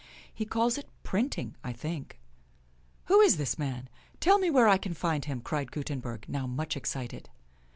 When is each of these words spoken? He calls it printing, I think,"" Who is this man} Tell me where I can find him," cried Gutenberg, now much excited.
He 0.33 0.45
calls 0.47 0.79
it 0.79 0.89
printing, 1.03 1.55
I 1.63 1.73
think,"" 1.73 2.19
Who 3.05 3.21
is 3.21 3.37
this 3.37 3.59
man} 3.59 3.87
Tell 4.19 4.39
me 4.39 4.49
where 4.49 4.67
I 4.67 4.79
can 4.79 4.95
find 4.95 5.23
him," 5.25 5.41
cried 5.41 5.71
Gutenberg, 5.71 6.25
now 6.27 6.47
much 6.47 6.75
excited. 6.75 7.29